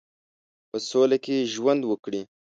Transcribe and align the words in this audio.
په 0.69 0.77
سوله 0.87 1.17
کې 1.23 1.49
ژوند 1.53 1.81
وکړي. 1.85 2.21